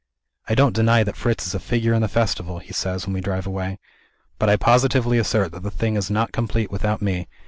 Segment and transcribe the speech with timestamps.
[0.49, 3.21] "I don't deny that Fritz is a figure in the festival," he says, when we
[3.21, 3.77] drive away;
[4.39, 7.27] "but I positively assert that the thing is not complete without Me.